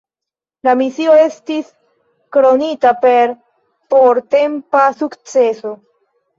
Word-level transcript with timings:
La 0.67 0.71
misio 0.79 1.17
estis 1.25 1.69
kronita 2.37 2.95
per 3.05 3.37
portempa 3.97 4.85
sukceso. 4.99 5.79